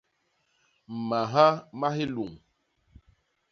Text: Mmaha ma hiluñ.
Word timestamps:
Mmaha 0.95 1.47
ma 1.79 1.87
hiluñ. 1.95 2.31